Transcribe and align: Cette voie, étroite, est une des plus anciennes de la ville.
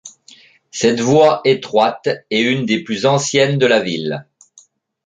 Cette 0.71 0.99
voie, 0.99 1.41
étroite, 1.45 2.07
est 2.31 2.41
une 2.41 2.65
des 2.65 2.83
plus 2.83 3.05
anciennes 3.05 3.59
de 3.59 3.67
la 3.67 3.81
ville. 3.81 4.25